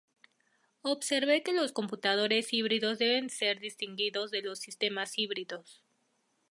Observe 0.81 1.43
que 1.43 1.53
los 1.53 1.73
computadores 1.73 2.51
híbridos 2.53 2.97
deben 2.97 3.29
ser 3.29 3.59
distinguidos 3.59 4.31
de 4.31 4.41
los 4.41 4.57
sistemas 4.57 5.15
híbridos. 5.19 5.83